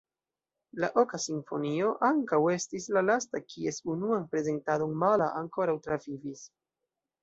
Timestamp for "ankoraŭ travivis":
5.47-6.49